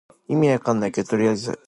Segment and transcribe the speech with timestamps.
[0.27, 1.59] 意味わかんないけどとりあえずやる